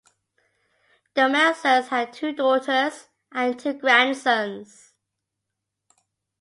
[1.13, 4.93] The Meltzers had two daughters and two grandsons.